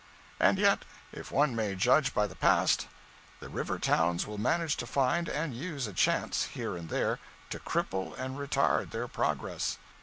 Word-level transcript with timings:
And 0.39 0.57
yet, 0.57 0.83
if 1.13 1.31
one 1.31 1.55
may 1.55 1.75
judge 1.75 2.11
by 2.15 2.25
the 2.25 2.33
past, 2.35 2.87
the 3.39 3.49
river 3.49 3.77
towns 3.77 4.25
will 4.25 4.39
manage 4.39 4.75
to 4.77 4.87
find 4.87 5.29
and 5.29 5.53
use 5.53 5.85
a 5.85 5.93
chance, 5.93 6.45
here 6.45 6.75
and 6.75 6.89
there, 6.89 7.19
to 7.51 7.59
cripple 7.59 8.17
and 8.17 8.35
retard 8.35 8.89
their 8.89 9.07
progress. 9.07 9.77